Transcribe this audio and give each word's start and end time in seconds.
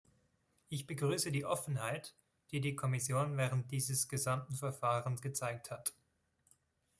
Ich 0.69 0.87
begrüße 0.87 1.31
die 1.31 1.45
Offenheit, 1.45 2.15
die 2.49 2.59
die 2.59 2.75
Kommission 2.75 3.37
während 3.37 3.69
dieses 3.69 4.07
gesamten 4.09 4.55
Verfahrens 4.55 5.21
gezeigt 5.21 5.69
hat. 5.69 5.93